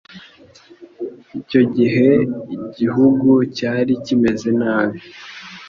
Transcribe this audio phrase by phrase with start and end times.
[1.39, 2.09] Icyo gihe
[2.65, 4.99] igihugu cyari kimeze nabi.